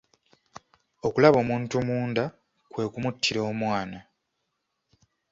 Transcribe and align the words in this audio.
Okulaba 1.07 1.37
omuntu 1.43 1.75
munda 1.87 2.25
kwe 2.71 2.83
kumuttira 2.91 3.41
omwana. 3.51 3.99